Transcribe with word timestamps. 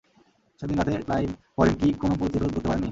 সেদিন 0.59 0.77
রাতে 0.77 0.93
Clyde 1.05 1.29
Morin 1.57 1.75
কী 1.75 1.87
কোন 1.93 2.11
প্রতিরোধ 2.19 2.49
গড়তে 2.49 2.67
পারেন 2.67 2.75
নি? 2.75 2.79